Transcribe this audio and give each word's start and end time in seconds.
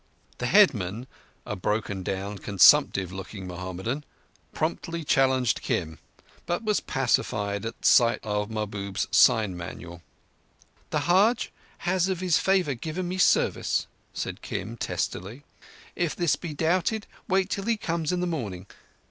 The 0.39 0.47
headman, 0.47 1.05
a 1.45 1.55
broken 1.55 2.01
down, 2.01 2.39
consumptive 2.39 3.11
looking 3.11 3.45
Mohammedan, 3.45 4.03
promptly 4.51 5.03
challenged 5.03 5.61
Kim, 5.61 5.99
but 6.47 6.63
was 6.63 6.79
pacified 6.79 7.67
at 7.67 7.85
sight 7.85 8.19
of 8.23 8.49
Mahbub's 8.49 9.07
sign 9.11 9.55
manual. 9.55 10.01
"The 10.89 11.01
Hajji 11.01 11.49
has 11.85 12.09
of 12.09 12.19
his 12.19 12.39
favour 12.39 12.73
given 12.73 13.07
me 13.07 13.19
service," 13.19 13.85
said 14.11 14.41
Kim 14.41 14.75
testily. 14.75 15.43
"If 15.95 16.15
this 16.15 16.35
be 16.35 16.55
doubted, 16.55 17.05
wait 17.27 17.51
till 17.51 17.65
he 17.65 17.77
comes 17.77 18.11
in 18.11 18.21
the 18.21 18.25
morning. 18.25 18.65